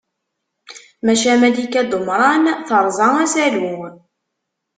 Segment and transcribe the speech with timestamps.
[1.05, 3.69] Maca Malika Dumran terẓa asalu.